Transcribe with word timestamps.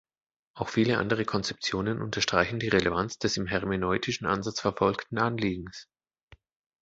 Auch 0.55 0.69
viele 0.69 0.97
andere 0.97 1.25
Konzeptionen 1.25 2.01
unterstreichen 2.01 2.57
die 2.57 2.69
Relevanz 2.69 3.19
des 3.19 3.37
im 3.37 3.45
hermeneutischen 3.45 4.25
Ansatz 4.25 4.59
verfolgten 4.59 5.19
Anliegens. 5.19 5.89